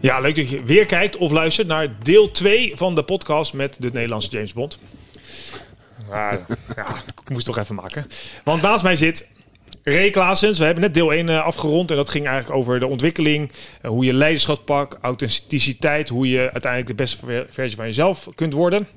[0.00, 3.76] Ja, leuk dat je weer kijkt of luistert naar deel 2 van de podcast met
[3.78, 4.78] de Nederlandse James Bond.
[6.10, 6.46] ja,
[7.22, 8.06] ik moest toch even maken.
[8.44, 9.30] Want naast mij zit
[9.82, 10.10] Ray.
[10.10, 13.52] We hebben net deel 1 afgerond en dat ging eigenlijk over de ontwikkeling.
[13.82, 16.08] Hoe je leiderschap pakt, authenticiteit.
[16.08, 18.88] Hoe je uiteindelijk de beste versie van jezelf kunt worden.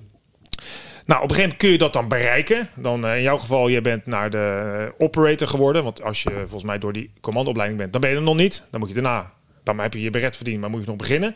[1.05, 2.70] Nou, op een gegeven moment kun je dat dan bereiken.
[2.76, 5.84] Dan in jouw geval, je bent naar de operator geworden.
[5.84, 8.68] Want als je volgens mij door die commandoopleiding bent, dan ben je er nog niet.
[8.71, 9.34] Dan moet je daarna
[9.75, 11.35] dan heb je je beret verdiend, maar moet je nog beginnen.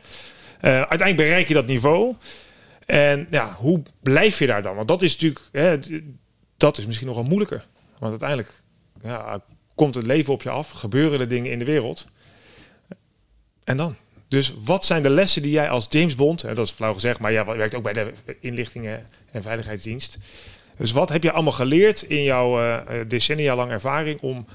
[0.62, 2.16] Uh, uiteindelijk bereik je dat niveau.
[2.85, 4.76] En ja, hoe blijf je daar dan?
[4.76, 5.79] Want dat is natuurlijk, hè,
[6.57, 7.65] dat is misschien nogal moeilijker.
[7.99, 8.63] Want uiteindelijk
[9.01, 9.43] ja,
[9.76, 12.07] komt het leven op je af, gebeuren er dingen in de wereld.
[13.63, 13.95] En dan?
[14.27, 17.20] Dus wat zijn de lessen die jij als James Bond, hè, dat is flauw gezegd,
[17.20, 20.17] maar jij werkt ook bij de inlichtingen en veiligheidsdienst.
[20.77, 24.48] Dus wat heb je allemaal geleerd in jouw uh, decennia lang ervaring om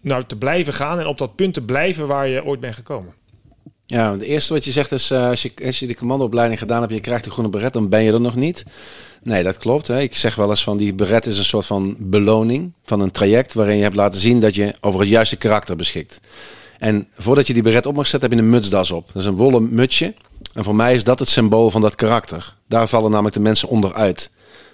[0.00, 3.14] nou, te blijven gaan en op dat punt te blijven waar je ooit bent gekomen?
[3.86, 6.80] Ja, het eerste wat je zegt is, uh, als, je, als je de commandoopleiding gedaan
[6.80, 8.64] hebt, je krijgt de groene beret, dan ben je er nog niet.
[9.22, 9.86] Nee, dat klopt.
[9.86, 10.00] Hè.
[10.00, 13.54] Ik zeg wel eens van die beret is een soort van beloning van een traject
[13.54, 16.20] waarin je hebt laten zien dat je over het juiste karakter beschikt.
[16.78, 19.06] En voordat je die beret op mag zetten, heb je een mutsdas op.
[19.06, 20.14] Dat is een wollen mutsje.
[20.54, 22.54] En voor mij is dat het symbool van dat karakter.
[22.68, 24.30] Daar vallen namelijk de mensen onderuit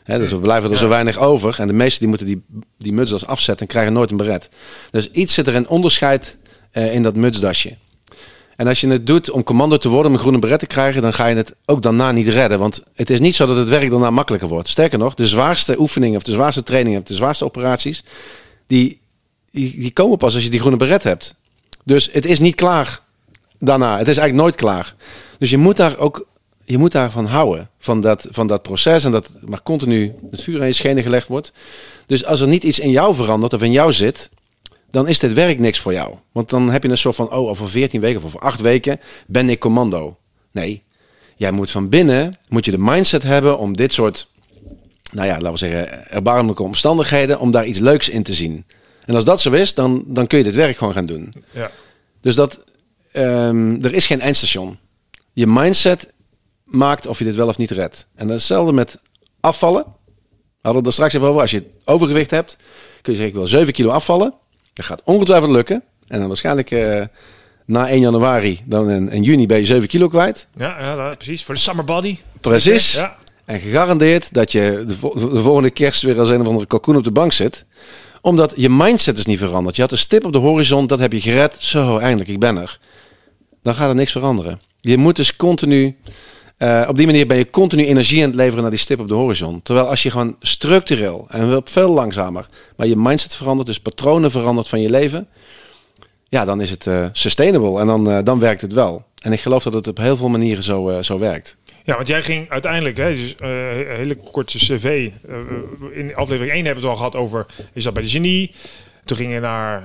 [0.07, 1.61] dus we blijven er zo weinig over.
[1.61, 2.43] En de meesten die moeten die,
[2.79, 4.49] die mutsdas afzetten en krijgen nooit een beret.
[4.91, 6.37] Dus iets zit er een onderscheid
[6.73, 7.77] uh, in dat mutsdasje.
[8.57, 11.03] En als je het doet om commando te worden, om een groene beret te krijgen,
[11.03, 12.59] dan ga je het ook daarna niet redden.
[12.59, 14.69] Want het is niet zo dat het werk daarna makkelijker wordt.
[14.69, 18.05] Sterker nog, de zwaarste oefeningen of de zwaarste trainingen, of de zwaarste operaties,
[18.67, 19.01] die,
[19.51, 21.35] die, die komen pas als je die groene beret hebt.
[21.85, 23.01] Dus het is niet klaar
[23.59, 23.99] daarna.
[23.99, 24.95] Het is eigenlijk nooit klaar.
[25.39, 26.27] Dus je moet daar ook
[26.67, 30.61] je moet daarvan houden, van dat, van dat proces en dat maar continu het vuur
[30.61, 31.53] aan je schenen gelegd wordt.
[32.07, 34.31] Dus als er niet iets in jou verandert of in jou zit,
[34.91, 36.15] dan is dit werk niks voor jou.
[36.33, 39.01] Want dan heb je een soort van, oh, over 14 weken of over 8 weken
[39.27, 40.17] ben ik commando.
[40.51, 40.83] Nee,
[41.37, 44.31] jij moet van binnen, moet je de mindset hebben om dit soort,
[45.13, 48.65] nou ja, laten we zeggen, erbarmelijke omstandigheden, om daar iets leuks in te zien.
[49.05, 51.35] En als dat zo is, dan, dan kun je dit werk gewoon gaan doen.
[51.51, 51.71] Ja.
[52.21, 52.65] Dus dat,
[53.13, 54.79] um, er is geen eindstation.
[55.33, 56.15] Je mindset
[56.67, 58.07] maakt of je dit wel of niet redt.
[58.15, 58.99] En hetzelfde met
[59.41, 59.85] afvallen.
[60.35, 61.41] We hadden er straks even over.
[61.41, 62.57] Als je overgewicht hebt,
[63.03, 64.35] kun je zeggen ik wil 7 kilo afvallen.
[64.73, 65.83] Dat gaat ongetwijfeld lukken.
[66.07, 67.03] En dan waarschijnlijk uh,
[67.67, 70.47] na 1 januari, dan in, in, juni ben je 7 kilo kwijt.
[70.57, 71.45] Ja, ja precies.
[71.45, 72.19] Voor de summer body.
[72.41, 72.95] Precies.
[72.95, 73.17] Ja.
[73.45, 74.97] En gegarandeerd dat je de,
[75.33, 77.65] de, volgende kerst weer als een of andere kalkoen op de bank zit.
[78.21, 79.77] Omdat je mindset is niet veranderd.
[79.77, 81.57] Je had een stip op de horizon, dat heb je gered.
[81.59, 82.79] Zo, eindelijk, ik ben er.
[83.63, 84.61] Dan gaat er niks veranderen.
[84.81, 85.97] Je moet dus continu
[86.59, 89.09] uh, op die manier ben je continu energie aan het leveren naar die stip op
[89.09, 89.63] de horizon.
[89.63, 92.47] Terwijl als je gewoon structureel en veel langzamer,
[92.77, 95.29] maar je mindset verandert, dus patronen verandert van je leven,
[96.29, 99.05] ja, dan is het uh, sustainable en dan, uh, dan werkt het wel.
[99.23, 101.57] En ik geloof dat het op heel veel manieren zo, zo werkt.
[101.85, 105.11] Ja, want jij ging uiteindelijk, hè, dus, een hele korte cv.
[105.93, 108.55] in aflevering 1 hebben we het al gehad over, je zat bij de genie.
[109.05, 109.83] Toen ging je naar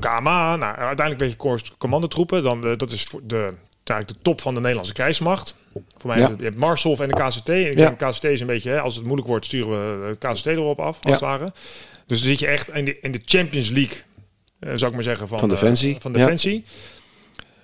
[0.00, 0.56] KMA.
[0.56, 2.42] Nou, uiteindelijk ben je commandotroepen.
[2.42, 3.52] Dan, dat is de
[3.90, 5.56] eigenlijk de top van de Nederlandse krijgsmacht.
[5.96, 6.34] Voor mij, ja.
[6.38, 7.48] je hebt Marshof en de KCT.
[7.48, 7.90] En ja.
[7.90, 10.80] de KCT is een beetje, hè, als het moeilijk wordt, sturen we de KCT erop
[10.80, 11.10] af, als ja.
[11.10, 11.52] het ware.
[12.06, 13.96] Dus dan zit je echt in de, in de Champions League,
[14.60, 15.96] uh, zou ik maar zeggen, van, van Defensie.
[16.00, 16.64] Van Defensie.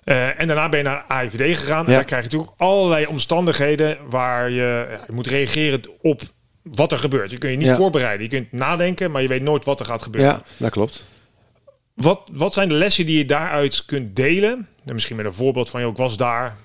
[0.04, 1.86] Uh, en daarna ben je naar AIVD gegaan.
[1.86, 6.20] En dan krijg je natuurlijk allerlei omstandigheden waar je, je moet reageren op
[6.62, 7.30] wat er gebeurt.
[7.30, 8.22] Je kun je niet voorbereiden.
[8.22, 10.30] Je kunt nadenken, maar je weet nooit wat er gaat gebeuren.
[10.30, 11.04] Ja, dat klopt.
[11.94, 14.68] Wat, wat zijn de lessen die je daaruit kunt delen?
[14.90, 16.56] En misschien met een voorbeeld van, joh, ik was daar.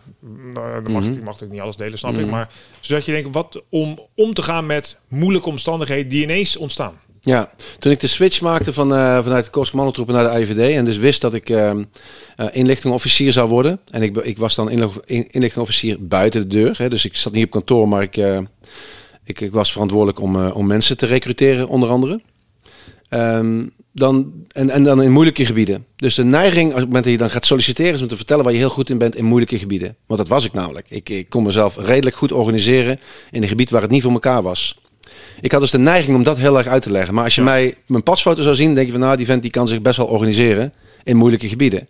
[0.54, 1.18] Nou, dan mag, mm -hmm.
[1.18, 2.26] ik, mag ik niet alles delen, snap mm -hmm.
[2.26, 2.32] ik.
[2.32, 2.50] Maar
[2.80, 6.94] zodat je denkt, wat om om te gaan met moeilijke omstandigheden die ineens ontstaan.
[7.22, 10.86] Ja, toen ik de switch maakte van, uh, vanuit de Kooskommandotroepen naar de IVD en
[10.86, 13.80] dus wist dat ik uh, uh, inlichtingofficier zou worden.
[13.90, 14.70] En ik, ik was dan
[15.06, 16.78] inlichtingofficier buiten de deur.
[16.78, 18.18] Hè, dus ik zat niet op kantoor, maar ik,
[19.24, 22.22] ik, ik, was verantwoordelijk om, om mensen te recruteren, onder andere.
[23.10, 25.86] Um, dan, en, en dan in moeilijke gebieden.
[25.96, 28.44] Dus de neiging, op het moment dat je dan gaat solliciteren, is om te vertellen
[28.44, 29.96] waar je heel goed in bent in moeilijke gebieden.
[30.06, 30.86] Want dat was ik namelijk.
[30.90, 33.00] Ik, ik kon mezelf redelijk goed organiseren
[33.32, 34.80] in een gebied waar het niet voor elkaar was.
[35.42, 37.14] Ik had dus de neiging om dat heel erg uit te leggen.
[37.14, 39.52] Maar als je mij mijn pasfoto zou zien, denk je van nou, die vent die
[39.52, 41.88] kan zich best wel organiseren in moeilijke gebieden.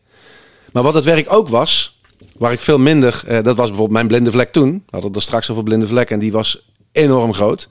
[0.71, 1.95] Maar wat het werk ook was,
[2.37, 4.71] Waar ik veel minder, eh, dat was bijvoorbeeld mijn blinde vlek toen.
[4.71, 7.69] We hadden het er straks over blinde vlek en die was enorm groot.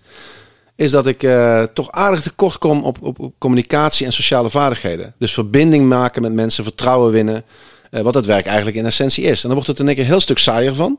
[0.77, 5.15] Is dat ik eh, toch aardig tekort kom op, op, op communicatie en sociale vaardigheden.
[5.19, 7.45] Dus verbinding maken met mensen, vertrouwen winnen.
[7.91, 9.43] eh, wat het werk eigenlijk in essentie is.
[9.43, 10.99] En dan wordt het in één keer een heel stuk saaier van.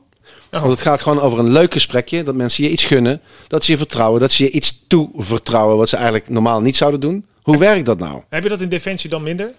[0.50, 0.60] Oh.
[0.60, 2.22] Want het gaat gewoon over een leuk gesprekje.
[2.22, 3.20] Dat mensen je iets gunnen.
[3.48, 4.20] Dat ze je vertrouwen.
[4.20, 5.76] Dat ze je iets toevertrouwen.
[5.76, 7.26] Wat ze eigenlijk normaal niet zouden doen.
[7.42, 8.22] Hoe werkt dat nou?
[8.28, 9.52] Heb je dat in Defensie dan minder?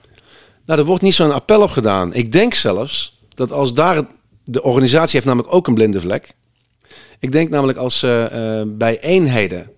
[0.66, 2.14] Nou, er wordt niet zo'n appel op gedaan.
[2.14, 4.02] Ik denk zelfs dat als daar...
[4.44, 6.34] De organisatie heeft namelijk ook een blinde vlek.
[7.20, 9.70] Ik denk namelijk als ze eh, bij eenheden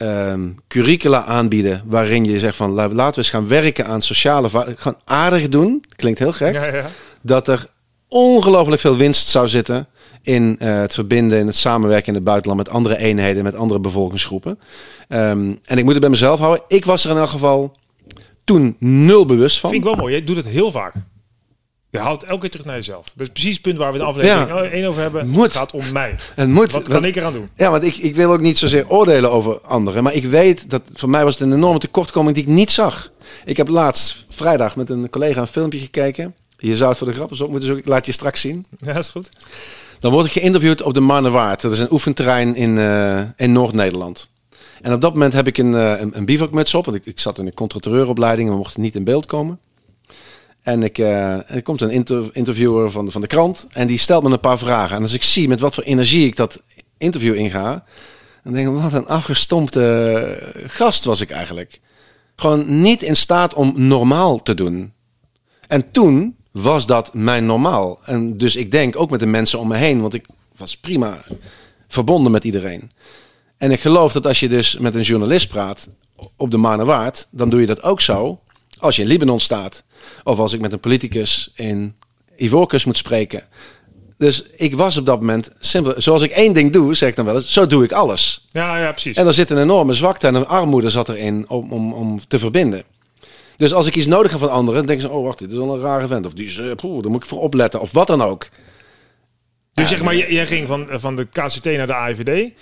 [0.00, 1.82] ehm, curricula aanbieden...
[1.86, 4.48] waarin je zegt van la- laten we eens gaan werken aan sociale...
[4.76, 5.84] Gaan aardig doen.
[5.96, 6.54] Klinkt heel gek.
[6.54, 6.90] Ja, ja.
[7.22, 7.66] dat er
[8.08, 9.88] ongelooflijk veel winst zou zitten
[10.22, 13.80] in eh, het verbinden, in het samenwerken in het buitenland met andere eenheden, met andere
[13.80, 14.58] bevolkingsgroepen.
[15.08, 16.64] Ehm, en ik moet het bij mezelf houden.
[16.68, 17.76] Ik was er in elk geval
[18.44, 19.70] toen nul bewust van.
[19.70, 20.14] Vind ik wel mooi.
[20.14, 20.94] Je doet het heel vaak.
[21.90, 23.04] Je haalt elke keer terug naar jezelf.
[23.14, 24.62] Dat is precies het punt waar we de aflevering Ja.
[24.64, 25.28] één over hebben.
[25.28, 25.44] Moet.
[25.44, 26.14] Het gaat om mij.
[26.34, 26.72] Het moet.
[26.72, 27.48] Wat kan ik eraan doen?
[27.56, 30.02] Ja, want ik, ik wil ook niet zozeer oordelen over anderen.
[30.02, 33.10] Maar ik weet dat voor mij was het een enorme tekortkoming die ik niet zag.
[33.44, 36.34] Ik heb laatst vrijdag met een collega een filmpje gekeken.
[36.58, 37.84] Je zou het voor de grap eens op moeten zoeken.
[37.84, 38.64] Ik laat je straks zien.
[38.78, 39.28] Ja, is goed.
[40.00, 41.60] Dan word ik geïnterviewd op de Marnewaard.
[41.62, 44.28] Dat is een oefenterrein in, eh, in Noord-Nederland.
[44.82, 46.84] En op dat moment heb ik een, eh, een, een bivakmuts op.
[46.84, 49.58] Want ik, ik zat in een contracteuropleiding en we mochten niet in beeld komen.
[50.62, 53.66] En ik, en er komt een inter- interviewer van van de krant.
[53.72, 54.96] En die stelt me een paar vragen.
[54.96, 56.62] En als ik zie met wat voor energie ik dat
[56.98, 57.84] interview inga.
[58.44, 61.80] Dan denk ik, wat een afgestompte gast was ik eigenlijk.
[62.36, 64.92] Gewoon niet in staat om normaal te doen.
[65.68, 67.98] En toen was dat mijn normaal.
[68.04, 70.26] En dus ik denk ook met de mensen om me heen, want ik
[70.56, 71.22] was prima
[71.88, 72.90] verbonden met iedereen.
[73.56, 75.88] En ik geloof dat als je dus met een journalist praat
[76.36, 78.40] op de Marnewaard, dan doe je dat ook zo
[78.80, 79.84] als je in Libanon staat.
[80.24, 81.94] Of als ik met een politicus in
[82.36, 83.42] Ivoorkust moet spreken.
[84.16, 85.94] Dus ik was op dat moment simpel.
[85.96, 88.46] Zoals ik één ding doe, zeg ik dan wel eens, zo doe ik alles.
[88.50, 89.16] Ja, ja, precies.
[89.16, 92.38] En er zit een enorme zwakte en een armoede zat erin om, om, om te
[92.38, 92.84] verbinden.
[93.56, 95.56] Dus als ik iets nodig heb van anderen, dan denken ze: oh wacht, dit is
[95.56, 96.26] wel een rare vent.
[96.26, 97.80] Of die is, eh, poeh, daar moet ik voor opletten.
[97.80, 98.48] Of wat dan ook.
[99.74, 102.52] Dus zeg maar, jij, jij ging van, van de KCT naar de AIVD.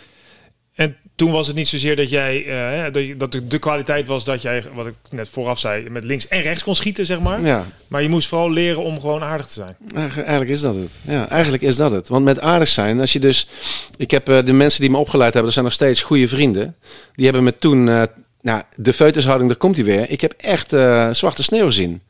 [0.74, 4.42] En toen was het niet zozeer dat jij eh, dat, de, de kwaliteit was dat
[4.42, 7.40] jij, wat ik net vooraf zei, met links en rechts kon schieten, zeg maar.
[7.42, 9.76] Ja, Maar je moest vooral leren om gewoon aardig te zijn.
[9.94, 10.90] Eigen- Eigenlijk is dat het.
[11.02, 12.08] Ja, eigenlijk is dat het.
[12.08, 13.48] Want met aardig zijn, als je dus.
[13.96, 16.76] Ik heb eh, de mensen die me opgeleid hebben, dat zijn nog steeds goede vrienden.
[17.14, 17.88] Die hebben me toen.
[17.88, 18.02] eh,
[18.40, 20.10] nou, de feutushouding, daar komt hij weer.
[20.10, 20.68] Ik heb echt
[21.16, 22.02] zwarte sneeuw gezien.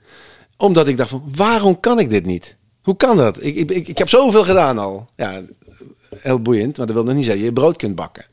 [0.57, 2.57] Omdat ik dacht van, waarom kan ik dit niet?
[2.83, 3.43] Hoe kan dat?
[3.45, 5.09] Ik, ik, ik, ik heb zoveel gedaan al.
[5.17, 5.41] Ja,
[6.19, 8.25] heel boeiend, maar dat wil nog niet zeggen je brood kunt bakken.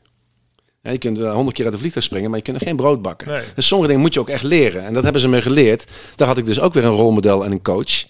[0.86, 2.76] Ja, je kunt wel honderd keer uit de vliegtuig springen, maar je kunt nog geen
[2.76, 3.28] brood bakken.
[3.28, 3.42] Nee.
[3.54, 4.84] Dus sommige dingen moet je ook echt leren.
[4.84, 5.84] En dat hebben ze me geleerd.
[6.16, 8.04] Daar had ik dus ook weer een rolmodel en een coach.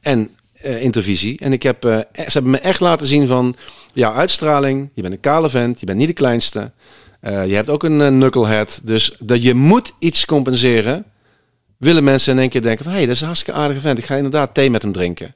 [0.00, 1.38] En eh, intervisie.
[1.38, 3.56] En ik heb, eh, ze hebben me echt laten zien van
[3.92, 4.90] jouw uitstraling.
[4.94, 6.72] Je bent een kale vent, je bent niet de kleinste.
[7.20, 8.80] Eh, je hebt ook een eh, knucklehead.
[8.84, 11.04] Dus dat je moet iets compenseren.
[11.76, 12.92] Willen mensen in één keer denken van...
[12.92, 13.98] hé, hey, dat is een hartstikke aardige vent.
[13.98, 15.34] Ik ga inderdaad thee met hem drinken.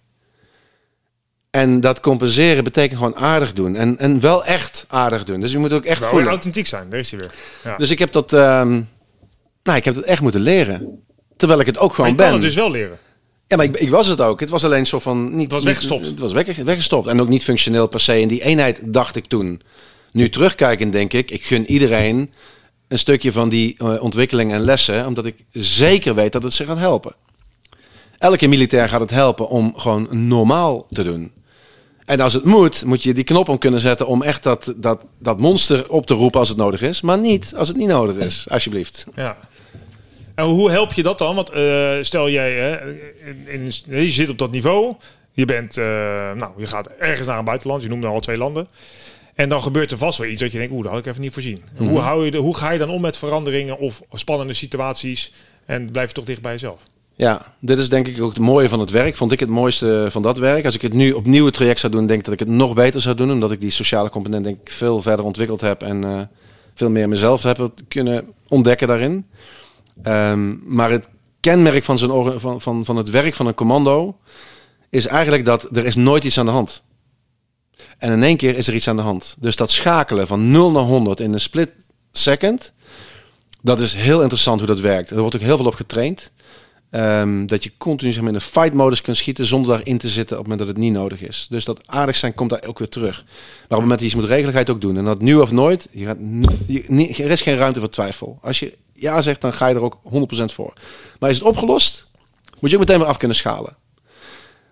[1.54, 3.76] En dat compenseren betekent gewoon aardig doen.
[3.76, 5.40] En, en wel echt aardig doen.
[5.40, 6.28] Dus je moet ook echt Wel voelen.
[6.28, 7.30] authentiek zijn, daar is hij weer.
[7.64, 7.76] Ja.
[7.76, 8.32] Dus ik heb dat...
[8.32, 8.70] ehm,
[9.62, 11.02] nou, ik heb dat echt moeten leren.
[11.36, 12.34] Terwijl ik het ook gewoon je kan ben.
[12.34, 12.98] het dus wel leren.
[13.46, 14.40] Ja, maar ik, ik was het ook.
[14.40, 15.34] Het was alleen zo van...
[15.36, 16.06] Niet, Het was niet- weggestopt.
[16.06, 17.06] het was weg, weggestopt.
[17.06, 18.20] En ook niet functioneel per se.
[18.20, 19.60] In die eenheid dacht ik toen.
[20.12, 22.32] Nu terugkijkend denk ik, ik gun iedereen
[22.88, 25.06] een stukje van die eh, ontwikkeling en lessen.
[25.06, 27.14] Omdat ik zeker weet dat het ze gaat helpen.
[28.18, 31.32] Elke militair gaat het helpen om gewoon normaal te doen.
[32.04, 35.06] En als het moet, moet je die knop om kunnen zetten om echt dat, dat,
[35.18, 37.00] dat monster op te roepen als het nodig is.
[37.00, 39.06] Maar niet als het niet nodig is, alsjeblieft.
[39.14, 39.36] Ja.
[40.34, 41.34] En hoe help je dat dan?
[41.34, 42.92] Want eh, stel jij, hè,
[43.24, 43.46] in,
[43.88, 44.94] in- je zit op dat niveau.
[45.32, 45.84] Je bent, eh,
[46.32, 47.82] nou, je gaat ergens naar een buitenland.
[47.82, 48.68] Je noemde al twee landen.
[49.34, 51.20] En dan gebeurt er vast wel iets dat je denkt, oeh, dat had ik even
[51.20, 51.62] niet voorzien.
[51.76, 55.32] Hoe, hou je de, hoe ga je dan om met veranderingen of spannende situaties?
[55.66, 56.80] En blijf je toch dicht bij jezelf?
[57.16, 59.16] Ja, dit is denk ik ook het mooie van het werk.
[59.16, 60.64] Vond ik het mooiste van dat werk.
[60.64, 62.74] Als ik het nu opnieuw het traject zou doen, denk ik dat ik het nog
[62.74, 63.30] beter zou doen.
[63.30, 65.82] Omdat ik die sociale component denk ik veel verder ontwikkeld heb.
[65.82, 66.20] En eh,
[66.74, 69.26] veel meer mezelf heb kunnen ontdekken daarin.
[70.02, 71.08] Ehm, maar het
[71.40, 74.16] kenmerk van, orga- van, van, van het werk van een commando
[74.90, 76.82] is eigenlijk dat er is nooit iets aan de hand.
[77.98, 79.36] En in één keer is er iets aan de hand.
[79.38, 81.72] Dus dat schakelen van 0 naar 100 in een split
[82.12, 82.72] second,
[83.62, 85.10] dat is heel interessant hoe dat werkt.
[85.10, 86.32] Er wordt ook heel veel op getraind.
[86.94, 90.38] Ehm, dat je continu zeg in een fight modus kunt schieten zonder daarin te zitten
[90.38, 91.46] op het moment dat het niet nodig is.
[91.50, 93.24] Dus dat aardig zijn komt daar ook weer terug.
[93.24, 94.96] Maar op het moment dat je iets moet regelen, ook doen.
[94.96, 96.16] En dat nu of nooit, je gaat,
[96.66, 98.38] je, er is geen ruimte voor twijfel.
[98.42, 100.72] Als je ja zegt, dan ga je er ook 100% voor.
[101.18, 102.08] Maar is het opgelost,
[102.60, 103.76] moet je ook meteen weer af kunnen schalen.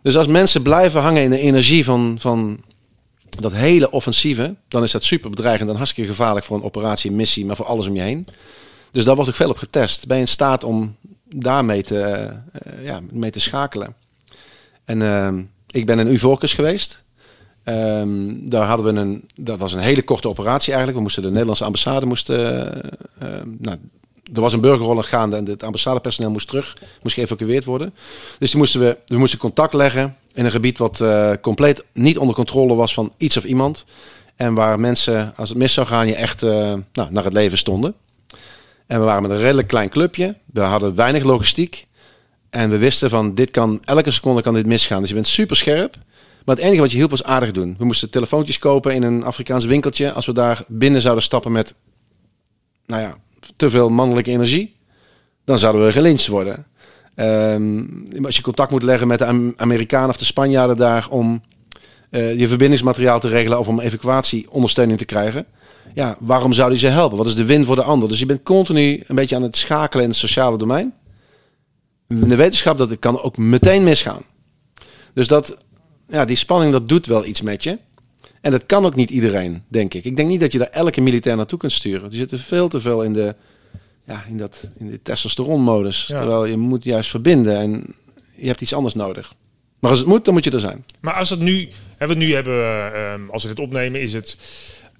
[0.02, 2.60] Dus als mensen blijven hangen in de energie van, van
[3.40, 7.16] dat hele offensieve, dan is dat super bedreigend en hartstikke gevaarlijk voor een operatie, een
[7.16, 8.26] missie, maar voor alles om je heen.
[8.92, 10.06] Dus daar wordt ook veel op getest.
[10.06, 10.96] Ben je in staat om
[11.34, 13.94] daarmee te, eh, ja, mee te schakelen?
[14.84, 17.04] En ehm, ik ben in Uvorcus geweest.
[17.64, 20.96] Ehm, daar hadden we een, dat was een hele korte operatie eigenlijk.
[20.96, 22.38] We moesten de Nederlandse ambassade moesten,
[23.18, 23.78] eh, ehm, nou,
[24.34, 27.94] er was een burgeroorlog gaande en het ambassadepersoneel moest terug, moest geëvacueerd worden.
[28.38, 32.18] Dus die moesten we, we moesten contact leggen in een gebied wat eh, compleet niet
[32.18, 33.84] onder controle was van iets of iemand.
[34.36, 37.94] En waar mensen, als het mis zou gaan, je echt nou, naar het leven stonden.
[38.92, 40.36] En we waren met een redelijk klein clubje.
[40.52, 41.86] We hadden weinig logistiek.
[42.50, 45.00] En we wisten van dit kan, elke seconde kan dit misgaan.
[45.00, 45.96] Dus je bent super scherp.
[46.44, 47.74] Maar het enige wat je hielp was aardig doen.
[47.78, 50.12] We moesten telefoontjes kopen in een Afrikaans winkeltje.
[50.12, 51.74] Als we daar binnen zouden stappen met,
[52.86, 53.16] nou ja,
[53.56, 54.76] te veel mannelijke energie,
[55.44, 56.66] dan zouden we gelincht worden.
[57.16, 61.42] Um, als je contact moet leggen met de Amerikanen of de Spanjaarden daar om
[62.10, 65.46] uh, je verbindingsmateriaal te regelen of om evacuatieondersteuning te krijgen.
[65.94, 67.18] Ja, waarom zou die ze helpen?
[67.18, 68.08] Wat is de win voor de ander?
[68.08, 70.94] Dus je bent continu een beetje aan het schakelen in het sociale domein.
[72.06, 74.22] De wetenschap dat het kan ook meteen misgaan.
[75.14, 75.64] Dus dat,
[76.08, 77.78] ja, die spanning dat doet wel iets met je.
[78.40, 80.04] En dat kan ook niet iedereen, denk ik.
[80.04, 82.10] Ik denk niet dat je daar elke militair naartoe kunt sturen.
[82.10, 83.34] Die zitten veel te veel in de,
[84.06, 86.06] ja, in dat, in de testosteronmodus.
[86.06, 87.94] Terwijl je moet juist verbinden en
[88.36, 89.34] je hebt iets anders nodig.
[89.78, 90.84] Maar als het moet, dan moet je er zijn.
[91.00, 94.36] Maar als het nu, hè, we nu hebben, uh, als we dit opnemen, is het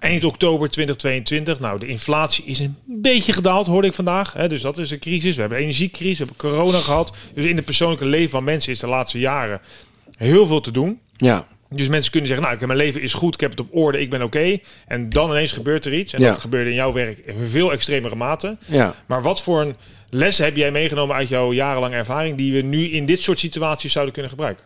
[0.03, 1.59] eind oktober 2022.
[1.59, 4.33] Nou, de inflatie is een beetje gedaald, hoorde ik vandaag.
[4.33, 5.35] Hè, dus dat is een crisis.
[5.35, 7.15] We hebben energiecrisis, we hebben corona gehad.
[7.33, 9.61] Dus in het persoonlijke leven van mensen is de laatste jaren
[10.17, 10.99] heel veel te doen.
[11.17, 11.47] Ja.
[11.69, 14.09] Dus mensen kunnen zeggen, nou, mijn leven is goed, ik heb het op orde, ik
[14.09, 14.59] ben oké.
[14.87, 16.13] En dan ineens gebeurt er iets.
[16.13, 18.57] En dat gebeurde in jouw werk in veel extremere mate.
[18.65, 18.95] Ja.
[19.05, 19.75] Maar wat voor een
[20.09, 22.37] les heb jij meegenomen uit jouw jarenlange ervaring...
[22.37, 24.65] die we nu in dit soort situaties zouden kunnen gebruiken?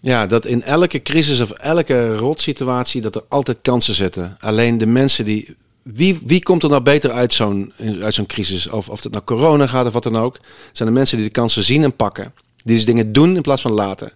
[0.00, 4.36] Ja, dat in elke crisis of elke rotsituatie dat er altijd kansen zitten.
[4.40, 5.56] Alleen de mensen die...
[5.82, 8.68] Wie, wie komt er nou beter uit zo'n, uit zo'n crisis?
[8.68, 10.38] Of, of het nou corona gaat of wat dan ook.
[10.72, 12.32] Zijn de mensen die de kansen zien en pakken.
[12.64, 14.12] Die dus dingen doen in plaats van laten.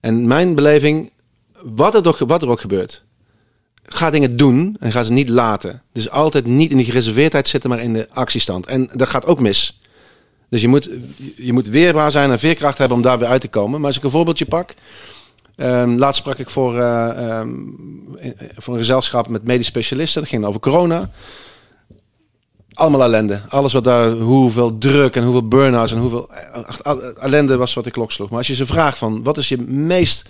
[0.00, 1.10] En mijn beleving,
[1.62, 3.04] wat er, toch, wat er ook gebeurt,
[3.84, 5.82] ga dingen doen en ga ze niet laten.
[5.92, 8.66] Dus altijd niet in die gereserveerdheid zitten, maar in de actiestand.
[8.66, 9.80] En dat gaat ook mis.
[10.52, 10.90] Dus je moet,
[11.36, 13.78] je moet weerbaar zijn en veerkracht hebben om daar weer uit te komen.
[13.78, 14.74] Maar als ik een voorbeeldje pak.
[15.56, 17.78] Um, laatst sprak ik voor, uh, um,
[18.56, 20.20] voor een gezelschap met medisch specialisten.
[20.20, 21.10] Dat ging over corona.
[22.72, 23.40] Allemaal ellende.
[23.48, 26.30] Alles wat daar, hoeveel druk en hoeveel burn-outs en hoeveel
[27.20, 28.28] ellende was wat de klok sloeg.
[28.28, 30.28] Maar als je ze vraagt van, wat is je meest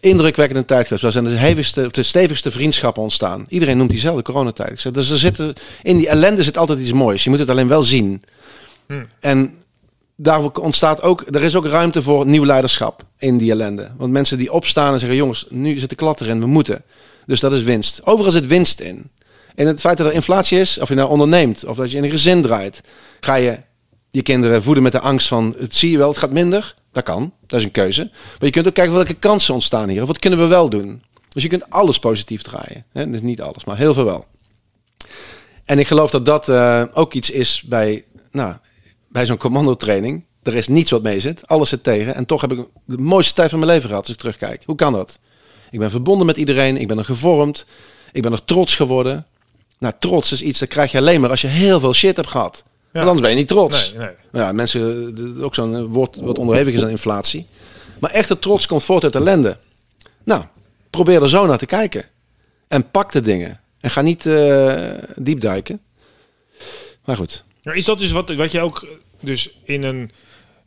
[0.00, 1.02] indrukwekkende tijd geweest?
[1.02, 3.44] Waar zijn de, hevigste, de stevigste vriendschappen ontstaan?
[3.48, 4.94] Iedereen noemt diezelfde coronatijd.
[4.94, 7.24] Dus er zitten, in die ellende zit altijd iets moois.
[7.24, 8.22] Je moet het alleen wel zien.
[8.86, 9.06] Hmm.
[9.20, 9.54] En
[10.16, 13.90] daar ontstaat ook, er is ook ruimte voor nieuw leiderschap in die ellende.
[13.96, 16.82] Want mensen die opstaan en zeggen, jongens, nu zit de klat erin, we moeten.
[17.26, 18.00] Dus dat is winst.
[18.06, 19.10] Overal zit winst in.
[19.54, 22.04] En het feit dat er inflatie is, of je nou onderneemt, of dat je in
[22.04, 22.80] een gezin draait,
[23.20, 23.58] ga je
[24.10, 26.74] je kinderen voeden met de angst van, het zie je wel, het gaat minder.
[26.92, 28.02] Dat kan, dat is een keuze.
[28.02, 31.02] Maar je kunt ook kijken welke kansen ontstaan hier, of wat kunnen we wel doen.
[31.28, 32.84] Dus je kunt alles positief draaien.
[32.92, 33.10] Hè?
[33.10, 34.26] Dus niet alles, maar heel veel wel.
[35.64, 38.54] En ik geloof dat dat uh, ook iets is bij, nou,
[39.16, 40.24] bij zo'n commandotraining.
[40.42, 42.14] Er is niets wat mee zit, alles zit tegen.
[42.14, 44.62] En toch heb ik de mooiste tijd van mijn leven gehad als ik terugkijk.
[44.66, 45.18] Hoe kan dat?
[45.70, 47.66] Ik ben verbonden met iedereen, ik ben er gevormd,
[48.12, 49.26] ik ben er trots geworden.
[49.78, 52.28] Nou, trots is iets dat krijg je alleen maar als je heel veel shit hebt
[52.28, 52.64] gehad.
[52.92, 53.00] Ja.
[53.00, 53.92] anders ben je niet trots.
[53.92, 54.42] Nee, nee.
[54.42, 57.46] Ja, mensen, ook zo'n woord wat onderhevig is aan inflatie.
[58.00, 59.58] Maar echte trots komt voort uit ellende.
[60.24, 60.44] Nou,
[60.90, 62.04] probeer er zo naar te kijken.
[62.68, 63.60] En pak de dingen.
[63.80, 64.74] En ga niet uh,
[65.16, 65.80] diep duiken.
[67.04, 67.44] Maar goed.
[67.62, 68.86] is dat dus wat, wat je ook
[69.20, 70.10] dus in een,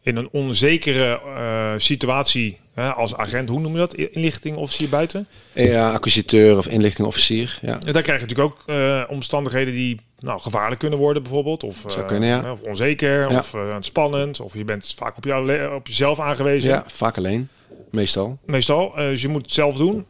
[0.01, 3.93] in een onzekere uh, situatie hè, als agent, hoe noem je dat?
[3.93, 5.27] Inlichtingofficier buiten?
[5.53, 7.59] Ja, acquisiteur of inlichtingofficier.
[7.61, 7.79] Ja.
[7.85, 11.63] En daar krijg je natuurlijk ook uh, omstandigheden die nou, gevaarlijk kunnen worden bijvoorbeeld.
[11.63, 12.51] Of, uh, kunnen, ja.
[12.51, 13.37] of onzeker, ja.
[13.37, 14.39] of spannend.
[14.39, 16.69] Of je bent vaak op, jou, op jezelf aangewezen.
[16.69, 17.49] Ja, vaak alleen.
[17.91, 18.37] Meestal.
[18.45, 18.91] Meestal.
[18.95, 20.05] dus je moet het zelf doen.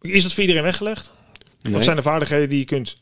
[0.00, 1.12] Is dat voor iedereen weggelegd?
[1.62, 1.74] Nee.
[1.74, 2.96] Of zijn er vaardigheden die je kunt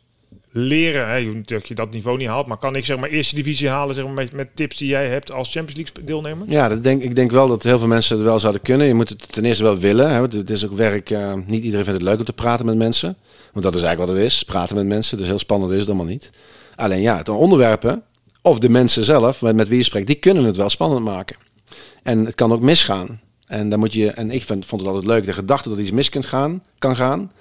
[0.56, 3.68] leren, hè, dat je dat niveau niet haalt, maar kan ik zeg maar eerste divisie
[3.68, 6.50] halen zeg maar, met, met tips die jij hebt als Champions League deelnemer?
[6.50, 8.86] Ja, dat denk, ik denk wel dat heel veel mensen het wel zouden kunnen.
[8.86, 10.10] Je moet het ten eerste wel willen.
[10.10, 10.22] Hè.
[10.22, 13.16] Het is ook werk, uh, niet iedereen vindt het leuk om te praten met mensen.
[13.52, 15.18] Want dat is eigenlijk wat het is, praten met mensen.
[15.18, 16.30] Dus heel spannend is het allemaal niet.
[16.76, 18.02] Alleen ja, het onderwerpen,
[18.42, 21.36] of de mensen zelf met, met wie je spreekt, die kunnen het wel spannend maken.
[22.02, 23.20] En het kan ook misgaan.
[23.46, 25.90] En dan moet je, en ik vind, vond het altijd leuk, de gedachte dat iets
[25.90, 27.32] mis kunt gaan, kan gaan.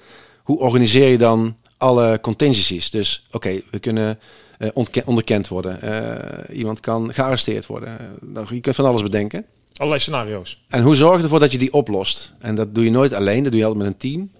[0.43, 1.55] Hoe organiseer je dan
[1.85, 2.89] alle contingencies.
[2.89, 4.19] Dus oké, we kunnen
[4.59, 4.69] uh,
[5.05, 5.79] onderkend worden.
[5.83, 8.19] Uh, iemand kan gearresteerd worden.
[8.35, 9.45] Uh, je kunt van alles bedenken.
[9.73, 10.63] Allerlei scenario's.
[10.69, 12.33] En hoe zorg je ervoor dat je die oplost?
[12.39, 14.31] En dat doe je nooit alleen, dat doe je altijd met een team.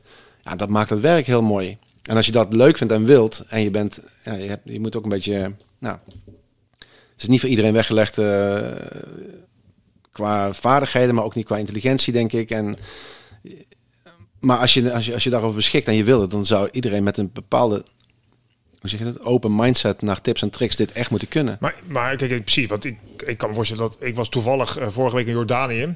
[0.42, 1.78] Ja, dat maakt het werk heel mooi.
[2.04, 4.80] En als je dat leuk vindt en wilt, en je bent, ja, je, hebt, je
[4.80, 5.98] moet ook een beetje, nou,
[6.80, 8.58] het is niet voor iedereen weggelegd uh,
[10.12, 12.52] qua vaardigheden, maar ook niet qua intelligentie, denk ik.
[12.52, 12.78] En,
[14.46, 16.70] maar als je, als, je, als je daarover beschikt en je wil het, dan zou
[16.72, 17.84] iedereen met een bepaalde
[18.80, 21.58] hoe zeg je dat, open mindset naar tips en tricks dit echt moeten kunnen.
[21.60, 24.88] Maar, maar kijk, precies, want ik, ik kan me voorstellen dat ik was toevallig uh,
[24.90, 25.84] vorige week in Jordanië.
[25.86, 25.96] Ben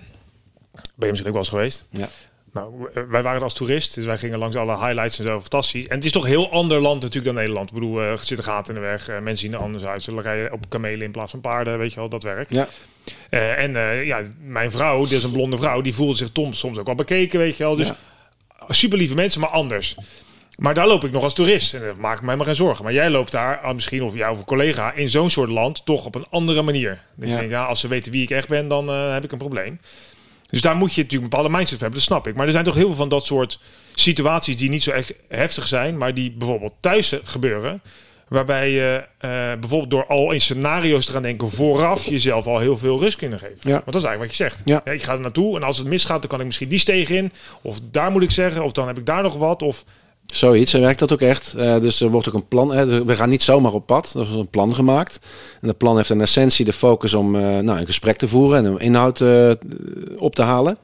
[0.98, 1.86] je misschien ook wel eens geweest?
[1.89, 2.08] Ja.
[2.53, 5.39] Nou, wij waren als toerist, dus wij gingen langs alle highlights en zo.
[5.39, 5.88] Fantastisch.
[5.88, 7.68] En het is toch een heel ander land natuurlijk dan Nederland.
[7.70, 9.10] Ik bedoel, uh, zitten gaten in de weg.
[9.10, 10.03] Uh, mensen zien er anders uit.
[10.03, 12.53] Ze rijden op kamelen in plaats van paarden, weet je wel, dat werkt.
[12.53, 12.68] Ja.
[13.29, 16.77] Uh, en ja, mijn vrouw, dit is een blonde vrouw, die voelde zich tom, soms
[16.77, 17.75] ook wel bekeken, weet je wel.
[17.75, 17.98] Dus ja.
[18.76, 19.96] Super lieve mensen, maar anders.
[20.60, 21.74] Maar daar loop ik nog als toerist.
[21.74, 22.84] En dat maakt mij maar geen zorgen.
[22.84, 25.86] Maar jij loopt daar, ah, misschien of jou of een collega, in zo'n soort land
[25.86, 27.02] toch op een andere manier.
[27.18, 27.38] Ja.
[27.38, 29.80] denk ja, als ze weten wie ik echt ben, dan uh, heb ik een probleem.
[30.50, 32.36] Dus daar moet je natuurlijk een bepaalde mindset hebben, dat snap ik.
[32.36, 33.60] Maar er zijn toch heel veel van dat soort
[33.94, 37.82] situaties die niet zo echt heftig zijn, maar die bijvoorbeeld thuis gebeuren.
[38.29, 42.77] Waarbij je uh, bijvoorbeeld door al in scenario's te gaan denken vooraf jezelf al heel
[42.77, 43.57] veel rust kunnen geven.
[43.62, 43.71] Ja.
[43.71, 44.62] Want dat is eigenlijk wat je zegt.
[44.65, 44.81] Ja.
[44.83, 47.09] Ja, ik ga er naartoe en als het misgaat, dan kan ik misschien die steeg
[47.09, 47.31] in.
[47.62, 49.62] Of daar moet ik zeggen, of dan heb ik daar nog wat.
[49.62, 49.86] Of
[50.25, 51.53] Zoiets, en werkt dat ook echt.
[51.57, 52.74] Uh, dus er wordt ook een plan.
[52.74, 54.13] Hè, we gaan niet zomaar op pad.
[54.13, 55.19] Er is een plan gemaakt.
[55.62, 58.57] En dat plan heeft in essentie de focus om uh, nou, een gesprek te voeren
[58.57, 59.51] en een inhoud uh,
[60.17, 60.77] op te halen.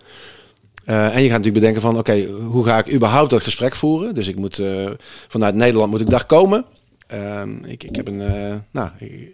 [0.86, 4.14] en je gaat natuurlijk bedenken van, oké, okay, hoe ga ik überhaupt dat gesprek voeren?
[4.14, 4.62] Dus ik moet
[5.28, 6.66] vanuit Nederland moet ik daar komen.
[7.08, 8.18] Ehm, ik, ik heb een,
[8.72, 9.34] nou, ik,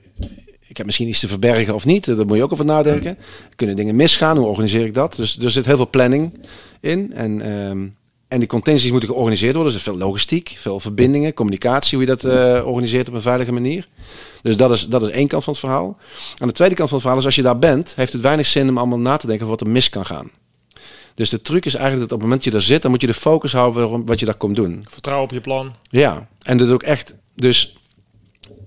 [0.67, 2.05] ik heb misschien iets te verbergen of niet.
[2.05, 3.17] Daar moet je ook over nadenken.
[3.55, 4.37] Kunnen dingen misgaan?
[4.37, 5.15] Hoe organiseer ik dat?
[5.15, 6.33] Dus er zit heel veel planning
[6.79, 7.13] in.
[7.13, 7.95] En um,
[8.31, 9.73] en die contingencies moeten georganiseerd worden.
[9.73, 13.87] Dus veel logistiek, veel verbindingen, communicatie, hoe je dat uh, organiseert op een veilige manier.
[14.41, 15.97] Dus dat is, dat is één kant van het verhaal.
[16.37, 18.45] Aan de tweede kant van het verhaal is als je daar bent, heeft het weinig
[18.45, 20.31] zin om allemaal na te denken over wat er mis kan gaan.
[21.15, 23.01] Dus de truc is eigenlijk dat op het moment dat je daar zit, dan moet
[23.01, 24.85] je de focus houden wat je daar komt doen.
[24.89, 25.75] Vertrouw op je plan.
[25.89, 27.15] Ja, en dat ook echt.
[27.41, 27.77] Dus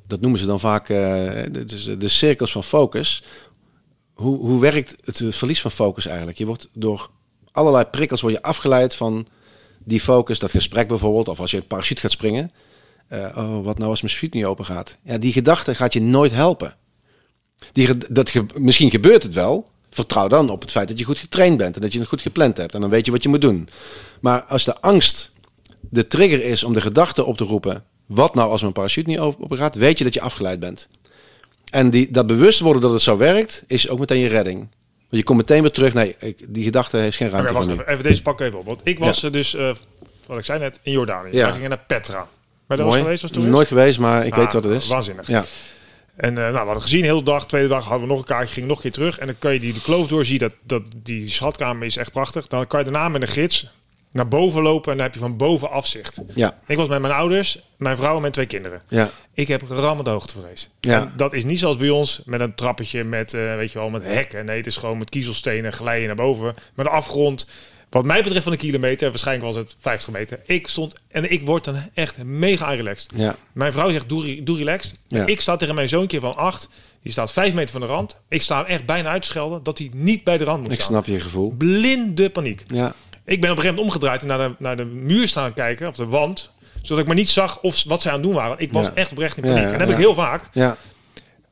[0.07, 3.23] dat noemen ze dan vaak uh, dus de cirkels van focus.
[4.13, 6.39] Hoe, hoe werkt het verlies van focus eigenlijk?
[6.39, 7.11] Je wordt door
[7.53, 9.27] allerlei prikkels word je afgeleid van
[9.85, 12.51] die focus, dat gesprek bijvoorbeeld, of als je parachute gaat springen.
[13.13, 14.99] Uh, oh, wat nou als mijn parachute niet open gaat?
[15.03, 16.77] Ja, die gedachte gaat je nooit helpen.
[17.73, 19.69] Die, dat misschien gebeurt het wel.
[19.91, 22.21] Vertrouw dan op het feit dat je goed getraind bent en dat je het goed
[22.21, 22.75] gepland hebt.
[22.75, 23.69] En dan weet je wat je moet doen.
[24.21, 25.33] Maar als de angst
[25.81, 27.85] de trigger is om de gedachte op te roepen.
[28.07, 29.75] Wat nou als mijn parachute niet open gaat?
[29.75, 30.89] Weet je dat je afgeleid bent.
[31.71, 34.59] En die, dat bewust worden dat het zo werkt, is ook meteen je redding.
[34.59, 34.69] Want
[35.09, 35.95] je komt meteen weer terug.
[35.95, 38.67] Nee, ik, die gedachte heeft geen ruimte okay, even, even deze pak even op.
[38.67, 39.29] Want ik was ja.
[39.29, 39.71] dus, uh,
[40.27, 41.29] wat ik zei net, in Jordanië.
[41.33, 41.47] Ja.
[41.47, 42.29] We gingen naar Petra.
[42.67, 43.53] Ben je was geweest als toerist?
[43.53, 44.89] Nooit geweest, maar ik ah, weet wat het is.
[44.89, 45.27] Waanzinnig.
[45.27, 45.45] Ja.
[46.17, 48.25] En uh, nou, we hadden gezien, de hele dag, tweede dag hadden we nog een
[48.25, 49.19] kaartje, gingen nog een keer terug.
[49.19, 52.47] En dan kan je die de kloof doorzien, dat, dat, die schatkamer is echt prachtig.
[52.47, 53.67] Dan kan je daarna met een gids
[54.15, 56.21] naar boven lopen en dan heb je van boven afzicht.
[56.35, 56.59] Ja.
[56.67, 58.81] Ik was met mijn ouders, mijn vrouw en mijn twee kinderen.
[58.89, 59.11] Ja.
[59.33, 60.71] Ik heb rammende hoogtevrees.
[60.81, 61.01] Ja.
[61.01, 63.89] En dat is niet zoals bij ons met een trappetje met, uh, weet je wel,
[63.91, 64.45] met hekken.
[64.45, 66.55] Nee, het is gewoon met kiezelstenen glijden naar boven.
[66.75, 67.49] Met een afgrond.
[67.91, 70.41] Wat mij betreft van een kilometer, waarschijnlijk was het 50 meter.
[70.47, 73.11] Ik stond en ik word dan echt mega relaxed.
[73.17, 73.37] Ja.
[73.53, 74.95] Mijn vrouw zegt doe, doe relaxed.
[75.09, 75.27] Ja.
[75.27, 76.69] Ik sta tegen mijn zoontje van acht.
[77.03, 78.21] Die staat vijf meter van de rand.
[78.29, 80.73] Ik sta hem echt bijna uit te schelden dat hij niet bij de rand moet
[80.73, 80.87] Ik staan.
[80.87, 81.55] snap je gevoel.
[81.57, 82.65] Blinde paniek.
[82.67, 82.95] Ja.
[83.27, 85.89] Ik ben op een gegeven moment omgedraaid en naar de, naar de muur staan kijken,
[85.89, 86.51] of de wand,
[86.83, 88.57] zodat ik maar niet zag of wat zij aan het doen waren.
[88.59, 88.93] Ik was Ja.
[88.95, 89.59] echt oprecht in paniek.
[89.59, 90.49] ja, en dat heb ik heel vaak.
[90.53, 90.77] Ja.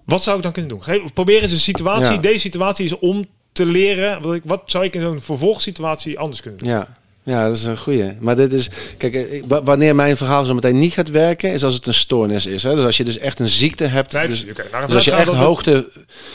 [0.04, 0.82] Wat zou ik dan kunnen doen?
[0.82, 2.20] Geef, probeer eens een situatie.
[2.20, 4.22] Deze situatie is om te leren.
[4.22, 6.68] Wat, ik, wat zou ik in een vervolgsituatie anders kunnen doen?
[6.68, 6.88] Ja.
[7.24, 8.12] Ja, dat is een goeie.
[8.20, 11.64] Maar dit is, kijk, eh, wa- wanneer mijn verhaal zo meteen niet gaat werken, is
[11.64, 12.62] als het een stoornis is.
[12.62, 12.74] Hè?
[12.74, 14.12] Dus als je dus echt een ziekte hebt.
[14.12, 15.88] Nee, dus, dus, nou, dus als je echt hoogte,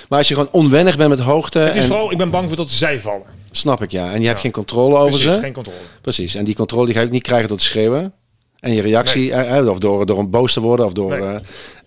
[0.09, 2.47] maar als je gewoon onwennig bent met hoogte, Het is en, vooral, ik ben bang
[2.47, 3.25] voor dat zij vallen.
[3.57, 4.03] Snap ik ja.
[4.11, 4.43] En je hebt Ja.
[4.43, 5.39] geen controle over Precies, ze.
[5.39, 5.77] geen controle.
[6.01, 6.35] Precies.
[6.35, 8.13] En die controle die ga je ook niet krijgen door te schreeuwen.
[8.59, 11.19] En je reactie, eh, eh, of door, door een boos te worden, of door.
[11.19, 11.39] Nee.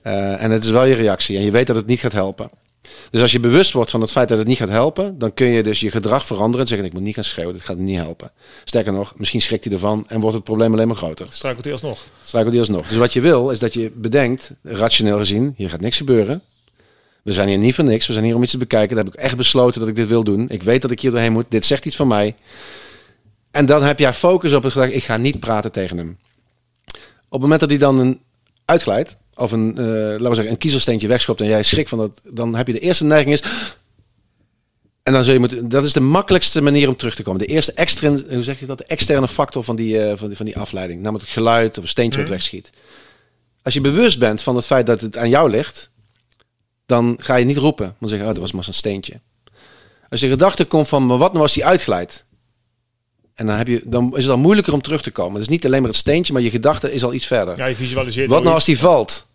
[0.03, 1.37] eh, en het is wel je reactie.
[1.37, 2.51] En je weet dat het niet gaat helpen.
[3.11, 5.47] Dus als je bewust wordt van het feit dat het niet gaat helpen, dan kun
[5.47, 7.97] je dus je gedrag veranderen en zeggen: Ik moet niet gaan schreeuwen, dit gaat niet
[7.99, 8.31] helpen.
[8.65, 11.27] Sterker nog, misschien schrikt hij ervan en wordt het probleem alleen maar groter.
[11.31, 11.99] Struikelt hij alsnog.
[12.23, 12.89] Struikelt hij alsnog.
[12.89, 16.43] Dus wat je wil, is dat je bedenkt, rationeel gezien, hier gaat niks gebeuren.
[17.23, 18.07] We zijn hier niet voor niks.
[18.07, 18.97] We zijn hier om iets te bekijken.
[18.97, 20.49] Dan heb ik echt besloten dat ik dit wil doen.
[20.49, 21.47] Ik weet dat ik hier doorheen moet.
[21.49, 22.35] Dit zegt iets van mij.
[23.51, 26.19] En dan heb jij focus op het gedacht, ik ga niet praten tegen hem.
[27.29, 28.21] Op het moment dat hij dan een
[28.65, 32.21] uitglijdt, of een, eh, laten we zeggen, een kiezelsteentje wegschopt en jij schrikt van dat,
[32.25, 33.43] dan heb je de eerste neiging is.
[35.03, 37.41] En dan zul je moeten, dat is de makkelijkste manier om terug te komen.
[37.41, 40.37] De eerste externe, hoe zeg je dat, de externe factor van die, eh, van die,
[40.37, 41.01] van die afleiding.
[41.01, 42.37] Namelijk het geluid of een steentje wat Mhm.
[42.37, 42.71] wegschiet.
[43.63, 45.91] Als je bewust bent van het feit dat het aan jou ligt,
[46.91, 47.97] dan ga je niet roepen.
[48.01, 49.21] Dan zeg je, oh, dat was maar zo'n steentje.
[50.09, 52.25] Als je gedachte komt van, maar wat nou als die uitglijdt?
[53.35, 55.33] En dan, heb je, dan is het al moeilijker om terug te komen.
[55.33, 57.57] Het is niet alleen maar het steentje, maar je gedachte is al iets verder.
[57.57, 59.27] Ja, je visualiseert wat nou als die valt?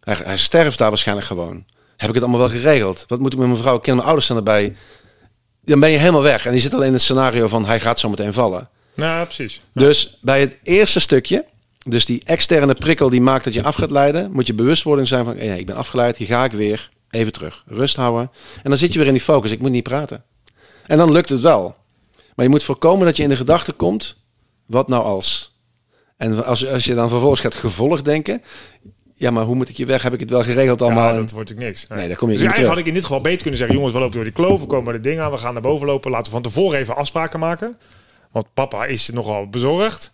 [0.00, 1.64] Hij, hij sterft daar waarschijnlijk gewoon.
[1.96, 3.04] Heb ik het allemaal wel geregeld?
[3.08, 3.78] Wat moet ik met mijn vrouw?
[3.78, 4.76] Kennen mijn ouders staan erbij?
[5.64, 6.46] Dan ben je helemaal weg.
[6.46, 8.68] En je zit alleen in het scenario van hij gaat zo meteen vallen.
[8.94, 9.60] Ja, precies.
[9.72, 11.44] Dus bij het eerste stukje,
[11.90, 15.24] dus die externe prikkel die maakt dat je af gaat leiden, moet je bewustwording zijn
[15.24, 18.30] van, hey, ik ben afgeleid, hier ga ik weer, even terug, rust houden.
[18.62, 20.24] En dan zit je weer in die focus, ik moet niet praten.
[20.86, 21.76] En dan lukt het wel.
[22.34, 24.24] Maar je moet voorkomen dat je in de gedachte komt,
[24.66, 25.56] wat nou als?
[26.16, 28.42] En als, als je dan vervolgens gaat gevolg denken,
[29.14, 30.02] ja, maar hoe moet ik je weg?
[30.02, 31.12] Heb ik het wel geregeld allemaal?
[31.12, 31.86] Ja, dat wordt ook niks.
[31.86, 33.76] Nee, daar kom je dus niet eigenlijk had ik in dit geval beter kunnen zeggen...
[33.76, 35.30] jongens, we lopen door die kloof, we komen bij de dingen aan...
[35.30, 37.78] we gaan naar boven lopen, laten we van tevoren even afspraken maken.
[38.32, 40.12] Want papa is nogal bezorgd.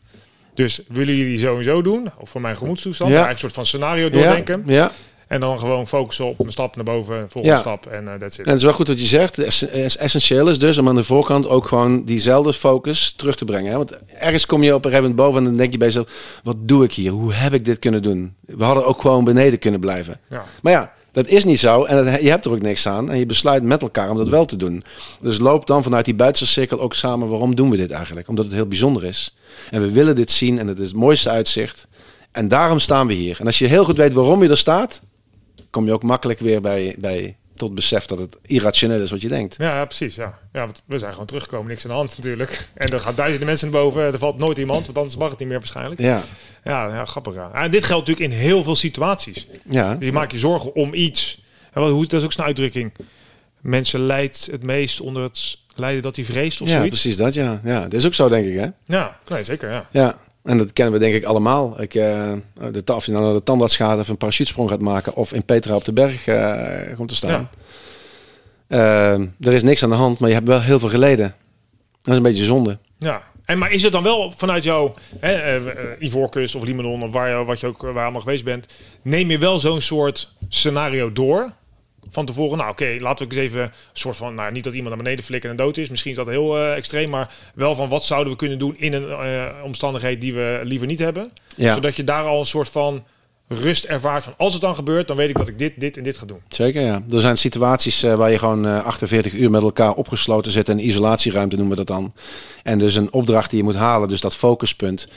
[0.54, 2.10] Dus willen jullie sowieso doen?
[2.18, 3.10] Of voor mijn gemoedstoestand?
[3.10, 3.16] Ja.
[3.16, 4.62] Eigenlijk een soort van scenario doordenken.
[4.66, 4.90] Ja, ja.
[5.26, 7.60] En dan gewoon focussen op mijn stap naar boven, volgende Ja.
[7.60, 8.44] stap en eh, that's it.
[8.44, 9.36] En het is wel goed wat je zegt.
[9.36, 13.70] Het essentieel is dus om aan de voorkant ook gewoon diezelfde focus terug te brengen.
[13.70, 13.76] Hè?
[13.76, 16.08] Want ergens kom je op een gegeven moment boven en dan denk je bij jezelf:
[16.42, 17.10] wat doe ik hier?
[17.10, 18.34] Hoe heb ik dit kunnen doen?
[18.40, 20.20] We hadden ook gewoon beneden kunnen blijven.
[20.28, 20.44] Ja.
[20.62, 23.10] Maar ja, dat is niet zo en je hebt er ook niks aan.
[23.10, 24.84] En je besluit met elkaar om dat wel te doen.
[25.20, 27.28] Dus loop dan vanuit die buitenste cirkel ook samen.
[27.28, 28.28] Waarom doen we dit eigenlijk?
[28.28, 29.36] Omdat het heel bijzonder is.
[29.70, 31.86] En we willen dit zien en het is het mooiste uitzicht.
[32.32, 33.36] En daarom staan we hier.
[33.40, 35.00] En als je heel goed weet waarom je er staat,
[35.70, 39.28] kom je ook makkelijk weer bij, bij tot besef dat het irrationeel is wat je
[39.28, 39.54] denkt.
[39.58, 40.14] Ja, ja, precies.
[40.14, 40.38] Ja.
[40.52, 42.68] Ja, want we zijn gewoon teruggekomen, niks aan de hand natuurlijk.
[42.74, 45.38] En er gaan duizenden mensen naar boven, er valt nooit iemand, want anders mag het
[45.38, 46.00] niet meer waarschijnlijk.
[46.00, 46.22] Ja,
[46.64, 47.34] Ja, ja grappig.
[47.34, 47.50] Ja.
[47.52, 49.46] En dit geldt natuurlijk in heel veel situaties.
[49.70, 49.96] ja.
[50.00, 51.42] Je maakt je zorgen om iets.
[51.72, 52.92] En wat, hoe, dat is ook zo'n uitdrukking.
[53.60, 57.00] Mensen lijdt het meest onder het lijden dat hij vreest of ja zoiets.
[57.00, 57.60] precies dat, ja.
[57.64, 57.80] ja.
[57.80, 58.66] Dat is ook zo, denk ik, hè?
[58.96, 59.70] Ja, nee, zeker.
[59.70, 59.86] Ja.
[59.90, 61.80] Ja, en dat kennen we denk ik allemaal.
[61.80, 62.32] Ik, eh,
[62.70, 65.14] de, als je nou naar de tandarts gaat of een parachutesprong gaat maken...
[65.14, 67.48] of in Petra op de berg eh, komt te staan.
[68.66, 71.34] Eh, er is niks aan de hand, maar je hebt wel heel veel geleden.
[72.02, 72.78] Dat is een beetje zonde.
[72.98, 73.22] ja.
[73.44, 75.62] En maar is het dan wel vanuit jou, hè, eh,
[75.98, 78.66] Ivoorkust of Limanon of waar je, wat je ook waar je allemaal geweest bent,
[79.02, 81.52] neem je wel zo'n soort scenario door?
[82.08, 84.94] Van tevoren, nou oké, laten we eens even een soort van, nou niet dat iemand
[84.94, 87.88] naar beneden flikken en dood is, misschien is dat heel eh, extreem, maar wel van
[87.88, 91.74] wat zouden we kunnen doen in een eh, omstandigheid die we liever niet hebben, Ja,
[91.74, 93.04] zodat je daar al een soort van
[93.48, 96.02] rust ervaart van als het dan gebeurt, dan weet ik dat ik dit, dit en
[96.02, 96.40] dit ga doen.
[96.48, 97.02] zeker ja.
[97.10, 100.68] Er zijn situaties eh, waar je gewoon eh, 48 uur met elkaar opgesloten zit...
[100.68, 102.12] in isolatieruimte noemen we dat dan.
[102.62, 105.08] En dus een opdracht die je moet halen, dus dat focuspunt...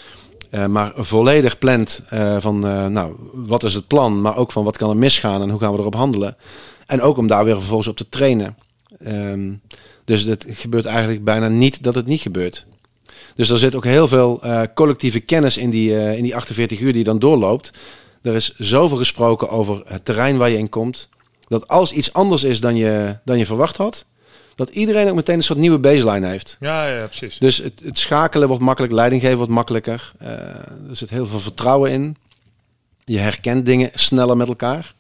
[0.68, 2.02] maar volledig plant
[2.40, 2.60] van,
[2.92, 4.22] nou, wat is het plan?
[4.22, 6.38] Maar ook van, wat kan er misgaan en hoe gaan we erop handelen?
[6.88, 8.58] En ook om daar weer vervolgens op te trainen.
[9.04, 9.54] Ehm,
[10.06, 12.66] dus het gebeurt eigenlijk bijna niet dat het niet gebeurt.
[13.36, 16.80] Dus er zit ook heel veel eh, collectieve kennis in die, eh, in die 48
[16.80, 17.72] uur die dan doorloopt.
[18.22, 21.10] Er is zoveel gesproken over het terrein waar je in komt.
[21.48, 24.06] Dat als iets anders is dan je, dan je verwacht had,
[24.56, 26.58] dat iedereen ook meteen een soort nieuwe baseline heeft.
[26.60, 27.38] Ja, ja precies.
[27.38, 30.14] Dus het, het schakelen wordt makkelijk, leidinggeven wordt makkelijker.
[30.20, 30.30] Eh,
[30.90, 32.16] er zit heel veel vertrouwen in.
[33.06, 34.94] Je herkent dingen sneller met elkaar.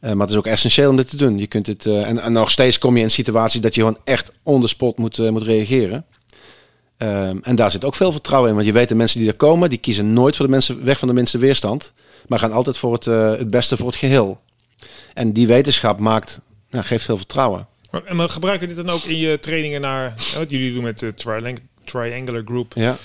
[0.00, 1.38] Eh, maar het is ook essentieel om dit te doen.
[1.38, 3.98] Je kunt het, eh, en, en nog steeds kom je in situaties dat je gewoon
[4.04, 6.04] echt on the spot moet, eh, moet reageren.
[6.96, 8.54] Ehm, en daar zit ook veel vertrouwen in.
[8.56, 10.98] Want je weet de mensen die er komen, die kiezen nooit voor de mensen, weg
[10.98, 11.92] van de minste weerstand.
[12.26, 14.40] Maar gaan altijd voor het, het beste voor het geheel.
[15.14, 17.66] En die wetenschap maakt, nou, geeft veel vertrouwen.
[17.90, 20.98] Maar, en maar gebruiken dit dan ook in je trainingen naar, wat jullie doen met
[20.98, 22.72] de triang- Triangular Group?
[22.74, 22.96] Ja.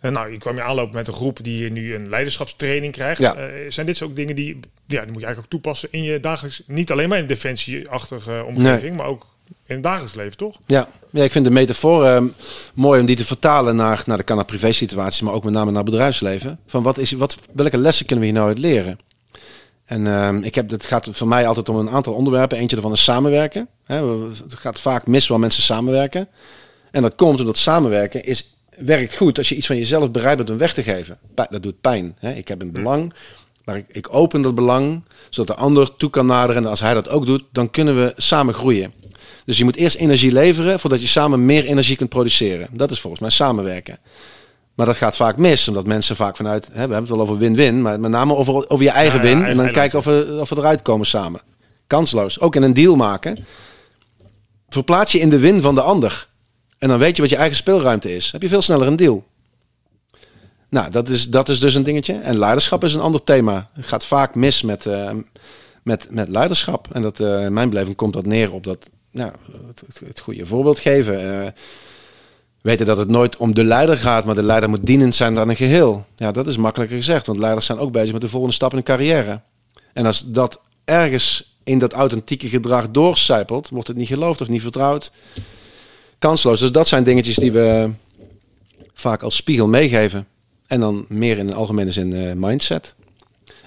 [0.00, 3.20] En nou, je kwam je aanlopen met een groep die nu een leiderschapstraining krijgt.
[3.20, 3.34] Ja.
[3.34, 6.20] Eh, zijn dit ook dingen die, ja, die moet je eigenlijk ook toepassen in je
[6.20, 9.26] dagelijks, niet alleen maar in defensieachtige omgeving, maar ook
[9.66, 10.56] in het dagelijks leven, toch?
[10.66, 12.22] Ja, ja ik vind de metafoor eh,
[12.74, 15.52] mooi om die te vertalen naar, naar de kan naar privé situatie, maar ook met
[15.52, 16.58] name naar bedrijfsleven.
[16.66, 18.98] Van wat is, wat, welke lessen kunnen we hier nou uit leren?
[19.84, 22.58] En eh, ik heb, het gaat voor mij altijd om een aantal onderwerpen.
[22.58, 23.68] Eentje ervan is samenwerken.
[23.84, 26.28] Hè, het gaat vaak mis waar mensen samenwerken.
[26.90, 30.50] En dat komt omdat samenwerken is, werkt goed als je iets van jezelf bereid bent
[30.50, 31.18] om weg te geven.
[31.34, 32.16] Dat doet pijn.
[32.18, 32.32] Hè?
[32.32, 33.12] Ik heb een belang,
[33.64, 36.62] maar ik, ik open dat belang zodat de ander toe kan naderen.
[36.62, 38.92] En als hij dat ook doet, dan kunnen we samen groeien.
[39.44, 42.68] Dus je moet eerst energie leveren voordat je samen meer energie kunt produceren.
[42.72, 43.98] Dat is volgens mij samenwerken.
[44.74, 47.38] Maar dat gaat vaak mis, omdat mensen vaak vanuit, hè, we hebben het wel over
[47.38, 49.44] win-win, maar met name over, over je eigen Ja, ja, win.
[49.44, 51.40] en dan kijken of we, of we eruit komen samen.
[51.86, 52.40] Kansloos.
[52.40, 53.44] Ook in een deal maken.
[54.68, 56.28] Verplaats je in de win van de ander.
[56.80, 58.32] En dan weet je wat je eigen speelruimte is.
[58.32, 59.24] Heb je veel sneller een deal.
[60.68, 62.14] Nou, dat is, dat is dus een dingetje.
[62.14, 63.70] En leiderschap is een ander thema.
[63.72, 65.10] Het gaat vaak mis met, eh,
[65.82, 66.88] met, met leiderschap.
[66.92, 69.32] En dat, eh, in mijn beleving komt dat neer op dat, nou,
[69.66, 71.42] het, het, goede voorbeeld geven.
[71.42, 71.48] Eh,
[72.62, 75.48] weten dat het nooit om de leider gaat, maar de leider moet dienend zijn aan
[75.48, 76.06] een geheel.
[76.16, 78.76] Ja, dat is makkelijker gezegd, want leiders zijn ook bezig met de volgende stap in
[78.76, 79.40] hun carrière.
[79.92, 84.62] En als dat ergens in dat authentieke gedrag doorcijpelt, wordt het niet geloofd of niet
[84.62, 85.12] vertrouwd.
[86.20, 86.60] Kansloos.
[86.60, 87.90] Dus dat zijn dingetjes die we
[88.94, 90.26] vaak als spiegel meegeven.
[90.66, 92.94] En dan meer in een algemene zin eh, mindset.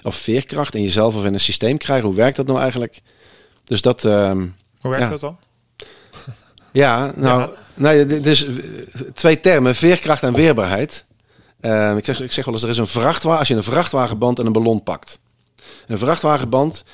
[0.02, 2.06] Of veerkracht in jezelf of in een systeem krijgen.
[2.06, 3.00] Hoe werkt dat nou eigenlijk?
[3.64, 4.04] Dus dat...
[4.04, 4.46] ehm,
[4.80, 5.10] Hoe werkt Ja.
[5.10, 5.36] dat dan?
[6.72, 7.50] ja, nou, Ja.
[7.74, 8.54] nou ja, dit is eh,
[9.14, 11.04] twee termen, veerkracht en weerbaarheid.
[11.60, 14.38] Ehm, ik, zeg, ik zeg wel eens, er is een vrachtwagen, als je een vrachtwagenband
[14.38, 15.18] en een ballon pakt.
[15.86, 16.84] Een vrachtwagenband,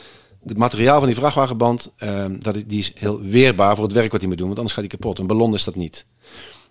[0.46, 4.20] het materiaal van die vrachtwagenband, ehm, dat, die is heel weerbaar voor het werk wat
[4.20, 5.18] hij moet doen, want anders gaat hij kapot.
[5.18, 6.06] Een ballon is dat niet.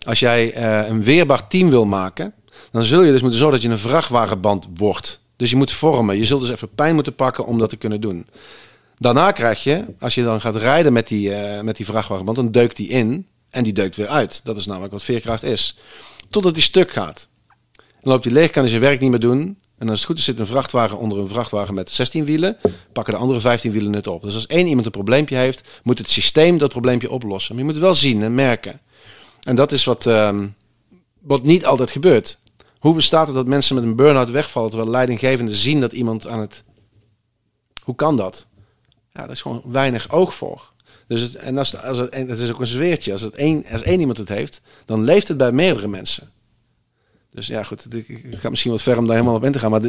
[0.06, 2.34] Als jij eh, een weerbaar team wil maken,
[2.72, 5.22] dan zul je dus moeten zorgen dat je een vrachtwagenband wordt.
[5.36, 6.18] Dus je moet vormen.
[6.18, 8.28] Je zult dus even pijn moeten pakken om dat te kunnen doen.
[8.98, 12.52] Daarna krijg je, als je dan gaat rijden met die, eh, met die vrachtwagenband, dan
[12.52, 14.42] deukt die in en die deukt weer uit.
[14.44, 15.78] Dat is namelijk wat veerkracht is.
[16.30, 17.28] Totdat die stuk gaat.
[17.76, 19.58] Dan loopt hij leeg, kan hij zijn werk niet meer doen.
[19.80, 22.58] En als het goed is, zit een vrachtwagen onder een vrachtwagen met 16 wielen.
[22.94, 24.22] Pakken de andere 15 wielen het op.
[24.22, 27.56] Dus als één iemand een probleempje heeft, moet het systeem dat probleempje oplossen.
[27.56, 28.80] Maar je moet het wel zien en merken.
[29.44, 30.48] En dat is wat, ehm,
[31.20, 32.40] wat niet altijd gebeurt.
[32.80, 36.40] Hoe bestaat het dat mensen met een burn-out wegvallen terwijl leidinggevenden zien dat iemand aan
[36.40, 36.64] het.
[37.84, 38.48] Hoe kan dat?
[39.14, 40.72] Ja, daar is gewoon weinig oog voor.
[41.08, 43.12] Dus het, en als, als het, en is ook een zweertje.
[43.12, 46.32] Als, het één, als één iemand het heeft, dan leeft het bij meerdere mensen.
[47.32, 47.84] Dus ja, goed.
[47.84, 49.72] Het, het gaat misschien wat ver om daar helemaal op in te gaan.
[49.72, 49.82] Maar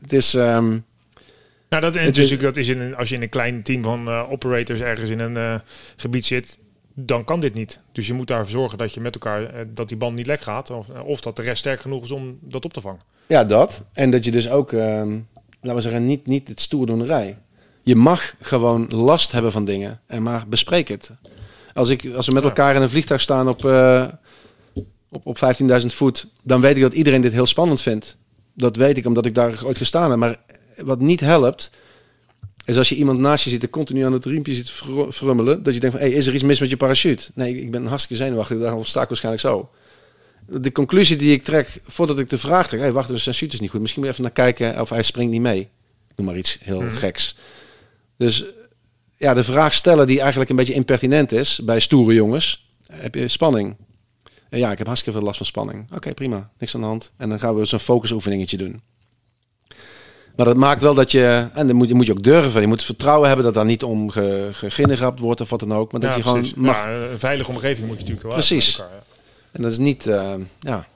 [0.00, 0.34] het is.
[0.34, 0.78] ehm,
[1.68, 3.82] Nou, dat, en dus is- dat is in een, als je in een klein team
[3.82, 5.54] van eh, operators ergens in een eh,
[5.96, 6.58] gebied zit,
[6.94, 7.80] dan kan dit niet.
[7.92, 10.40] Dus je moet daarvoor zorgen dat je met elkaar eh, dat die band niet lek
[10.40, 13.00] gaat, of, of dat de rest sterk genoeg is om dat op te vangen.
[13.26, 13.84] Ja, dat.
[13.92, 15.10] En dat je dus ook, ehm,
[15.60, 17.38] laten we zeggen, niet, niet het stoerdoenerij.
[17.82, 21.10] Je mag gewoon last hebben van dingen en maar bespreek het.
[21.74, 23.64] Als, ik, als we met elkaar in een vliegtuig staan op,
[25.10, 25.38] op, op
[25.80, 28.16] 15.000 voet, dan weet ik dat iedereen dit heel spannend vindt.
[28.54, 30.18] Dat weet ik omdat ik daar ooit gestaan heb.
[30.18, 30.36] Maar
[30.76, 31.70] wat niet helpt,
[32.64, 35.62] is als je iemand naast je ziet en continu aan het riempje zit fr- frummelen,
[35.62, 37.30] dat je denkt van, hey, is er iets mis met je parachute?
[37.34, 39.68] Nee, ik ben hartstikke zenuwachtig, daarom sta ik waarschijnlijk zo.
[40.50, 43.60] De conclusie die ik trek voordat ik de vraag trek, hey, wacht, zijn chute is
[43.60, 43.80] niet goed.
[43.80, 45.68] Misschien moet je even naar kijken of hij springt niet mee.
[46.16, 46.90] Noem maar iets heel Mhm.
[46.90, 47.36] geks.
[48.16, 48.44] Dus
[49.16, 52.68] ja, de vraag stellen die eigenlijk een beetje impertinent is bij stoere jongens.
[52.92, 53.76] Heb je spanning?
[54.50, 55.86] Ja, ik heb hartstikke veel last van spanning.
[55.94, 56.50] Oké, prima.
[56.58, 57.12] Niks aan de hand.
[57.16, 58.82] En dan gaan we zo'n focusoefeningetje doen.
[60.36, 61.48] Maar dat maakt wel dat je...
[61.54, 62.60] En dan moet je, moet je ook durven.
[62.60, 65.92] Je moet vertrouwen hebben dat daar niet om ge, wordt of wat dan ook.
[65.92, 66.56] Maar dat Ja, je gewoon precies.
[66.56, 66.76] mag.
[66.76, 68.78] Ja, een veilige omgeving moet je natuurlijk wel Precies.
[68.78, 69.02] elkaar, ja.
[69.52, 70.06] En dat is niet...
[70.06, 70.86] eh, ja...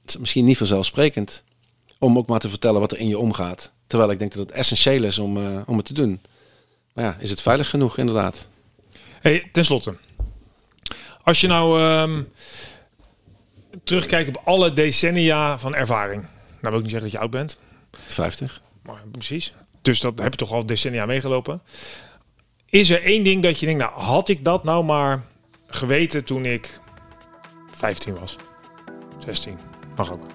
[0.00, 1.42] Het is misschien niet vanzelfsprekend.
[1.98, 3.70] Om ook maar te vertellen wat er in je omgaat.
[3.86, 6.20] Terwijl ik denk dat het essentieel is om, eh, om het te doen.
[6.94, 8.48] Maar ja, is het veilig genoeg inderdaad?
[9.20, 9.94] Hey, ten slotte.
[11.26, 12.22] Als je nou ehm,
[13.84, 16.22] terugkijkt op alle decennia van ervaring.
[16.22, 16.28] Nou
[16.60, 17.58] wil ik niet zeggen dat je oud bent.
[17.90, 18.62] 50.
[18.82, 19.52] Maar precies.
[19.82, 21.62] Dus dat heb je toch al decennia meegelopen.
[22.66, 25.24] Is er één ding dat je denkt, nou had ik dat nou maar
[25.66, 26.80] geweten toen ik
[27.70, 28.36] 15 was?
[29.18, 29.58] 16.
[29.96, 30.26] Mag ook.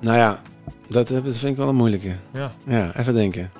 [0.00, 0.42] Nou ja,
[0.88, 2.16] dat, dat vind ik wel een moeilijke.
[2.32, 2.54] Ja.
[2.66, 3.52] Ja, even denken.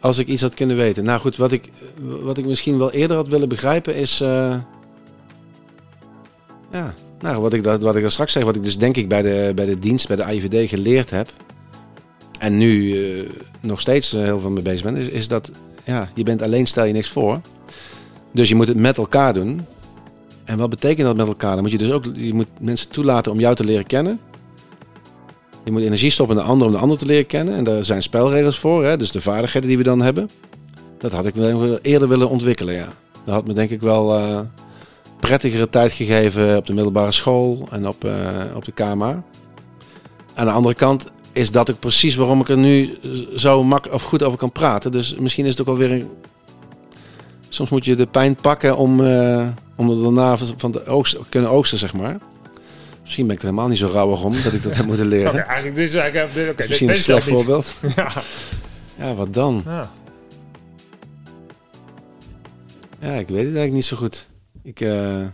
[0.00, 1.04] Als ik iets had kunnen weten.
[1.04, 1.70] Nou goed, wat ik,
[2.22, 4.20] wat ik misschien wel eerder had willen begrijpen is...
[4.20, 4.56] eh,
[6.72, 9.52] ja, nou, wat ik, wat ik straks zei, wat ik dus denk ik bij de,
[9.54, 11.32] bij de dienst, bij de IVD geleerd heb...
[12.38, 13.30] en nu eh,
[13.60, 15.50] nog steeds eh, heel veel mee bezig ben, is, is dat...
[15.84, 17.40] Ja, je bent alleen, stel je niks voor.
[18.32, 19.60] Dus je moet het met elkaar doen.
[20.44, 21.54] En wat betekent dat met elkaar?
[21.54, 24.20] Dan moet je dus ook je moet mensen toelaten om jou te leren kennen.
[25.64, 27.54] Je moet energie stoppen de ander om de ander te leren kennen.
[27.54, 28.84] En daar zijn spelregels voor.
[28.84, 28.96] Hè?
[28.96, 30.30] Dus de vaardigheden die we dan hebben.
[30.98, 31.36] Dat had ik
[31.82, 32.88] eerder willen ontwikkelen, ja.
[33.24, 34.40] Dat had me denk ik wel eh,
[35.20, 39.22] prettigere tijd gegeven op de middelbare school en op, eh, op de KMA.
[40.34, 42.98] Aan de andere kant is dat ook precies waarom ik er nu
[43.36, 44.92] zo mak of goed over kan praten.
[44.92, 46.08] Dus misschien is het ook wel weer een...
[47.48, 51.78] Soms moet je de pijn pakken om, eh, om er daarna van de kunnen oogsten,
[51.78, 52.18] zeg maar.
[53.08, 55.46] Misschien ben ik er helemaal niet zo rauwig om dat ik dat heb moeten leren.
[55.46, 57.74] Eigenlijk is eigenlijk Dat oké, is misschien een slecht voorbeeld.
[57.96, 58.12] Ja.
[58.96, 59.62] Ja, wat dan?
[59.64, 59.90] Ja.
[63.00, 64.28] Ja, ik weet het eigenlijk niet zo goed.
[64.62, 64.90] Ik, eh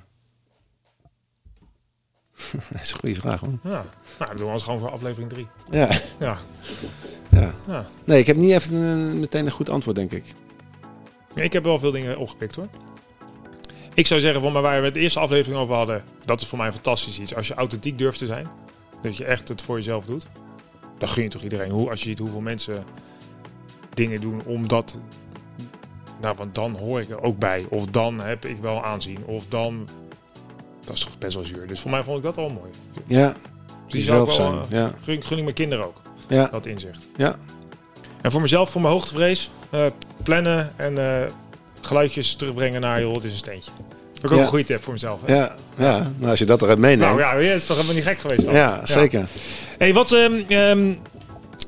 [2.70, 3.50] dat is een goede vraag, hoor.
[3.62, 3.84] ja.
[4.18, 5.46] Nou, doen we ons gewoon voor aflevering 3.
[5.70, 6.38] Ja, Ja.
[7.30, 7.54] ja.
[7.66, 7.87] ja.
[8.04, 10.24] Nee, ik heb niet even een- meteen een goed antwoord, denk ik.
[11.34, 12.68] Ja, Ik heb wel veel dingen opgepikt hoor.
[13.94, 16.46] Ik zou zeggen, van maar waar we het de eerste aflevering over hadden, dat is
[16.46, 17.35] voor mij fantastisch iets.
[17.35, 18.48] Als je authentiek durft te zijn,
[19.02, 20.26] dat je echt het voor jezelf doet,
[20.98, 21.70] dan gun je toch iedereen.
[21.70, 22.85] Hoe, als je ziet hoeveel mensen
[23.94, 24.98] dingen doen omdat,
[26.20, 27.66] nou want dan hoor ik er ook bij.
[27.68, 29.18] Of dan heb ik wel aanzien.
[29.24, 29.88] Of dan,
[30.85, 31.66] dat is toch best wel zuur.
[31.66, 32.70] Dus voor mij vond ik dat wel mooi.
[33.07, 33.37] Ja, die
[33.87, 34.52] ik jezelf wel, zijn.
[34.54, 37.09] eh, Ja, gun, gun ik mijn kinderen ook, ja, dat inzicht.
[37.16, 37.37] ja.
[38.20, 39.87] En voor mezelf, voor mijn hoogtevrees, eh,
[40.22, 41.30] plannen en eh,
[41.87, 43.70] geluidjes terugbrengen naar, joh, het is een steentje.
[44.14, 44.42] Dat is ook Ja.
[44.42, 45.20] een goede tip voor mezelf.
[45.25, 45.35] Hè?
[45.35, 46.11] Ja, ja.
[46.18, 47.01] Nou, als je dat eruit meeneemt.
[47.18, 48.55] Nou ja, het is toch helemaal niet gek geweest dan?
[48.55, 49.27] ja, zeker.
[49.79, 50.92] Hey, wat, ehm, ehm,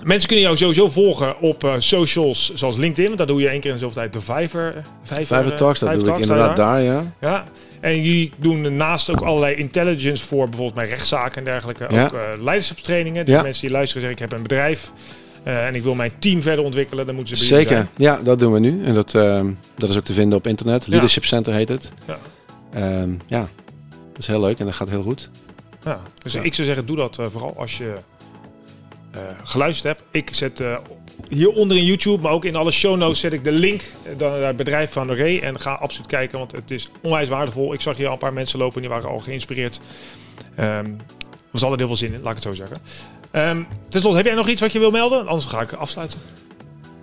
[0.02, 3.04] mensen kunnen jou sowieso volgen op eh, socials zoals LinkedIn.
[3.06, 4.74] Want daar doe je één keer in zoveel tijd de Vijver.
[5.02, 7.12] Vijver, Vijver eh, Talks, dat doe ik Talks, inderdaad sta je daar, ja.
[7.28, 7.44] Ja.
[7.80, 11.86] En jullie doen naast ook allerlei intelligence voor bijvoorbeeld mijn rechtszaken en dergelijke.
[11.90, 12.04] Ja.
[12.04, 13.24] Ook eh, leiderschapstrainingen.
[13.26, 13.42] Dus Ja.
[13.42, 14.90] mensen die luisteren zeggen ik heb een bedrijf
[15.52, 17.06] en ik wil mijn team verder ontwikkelen.
[17.06, 18.84] Dan moeten ze bij Zeker, ja, dat doen we nu.
[18.84, 20.86] En dat, ehm, dat is ook te vinden op internet.
[20.86, 21.92] Leadership Center heet het.
[22.06, 22.18] Ja.
[22.72, 23.48] Ehm, ja,
[23.88, 25.30] dat is heel leuk en dat gaat heel goed.
[25.84, 26.00] Ja.
[26.22, 26.42] Dus Ja.
[26.42, 27.92] ik zou zeggen doe dat eh, vooral als je
[29.10, 30.08] eh, geluisterd hebt.
[30.10, 30.76] Ik zet eh,
[31.28, 34.46] hieronder in YouTube, maar ook in alle show notes zet ik de link eh, naar
[34.46, 35.38] het bedrijf van Ray.
[35.40, 37.72] En ga absoluut kijken, want het is onwijs waardevol.
[37.72, 39.80] Ik zag hier al een paar mensen lopen die waren al geïnspireerd.
[40.54, 40.84] Er
[41.50, 42.78] was altijd heel veel zin in, laat ik het zo zeggen.
[43.36, 45.26] Ehm ten slotte, heb jij nog iets wat je wil melden?
[45.26, 46.18] Anders ga ik afsluiten.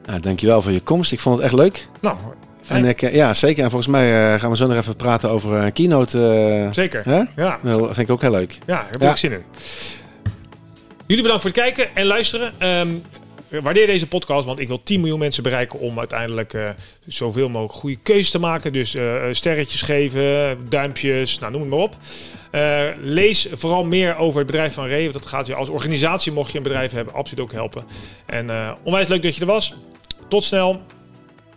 [0.06, 1.12] Nou, dankjewel voor je komst.
[1.12, 1.88] Ik vond het echt leuk.
[2.02, 2.18] Nou,
[2.62, 2.84] fijn.
[2.84, 3.64] En ik, eh, ja, zeker.
[3.64, 6.28] En volgens mij eh, gaan we zo nog even praten over een keynote.
[6.66, 7.02] eh, Zeker.
[7.06, 7.22] hè?
[7.44, 8.52] Ja, Dat vind ik ook heel leuk.
[8.54, 9.10] ja, daar heb ik Ja.
[9.10, 9.44] ook zin in.
[11.06, 12.54] Jullie bedankt voor het kijken en luisteren.
[12.58, 12.88] Ehm,
[13.62, 16.70] waardeer deze podcast, want ik wil 10 miljoen mensen bereiken om uiteindelijk eh,
[17.06, 18.74] zoveel mogelijk goede keuzes te maken.
[18.74, 21.96] Dus eh, sterretjes geven, duimpjes, nou, noem het maar op.
[22.52, 26.52] Eh, lees vooral meer over het bedrijf van want Dat gaat je als organisatie, mocht
[26.52, 27.86] je een bedrijf hebben, absoluut ook helpen.
[28.26, 28.50] En
[28.84, 29.76] onwijs leuk dat je er was.
[30.28, 30.82] Tot snel.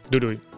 [0.09, 0.56] Doei doei.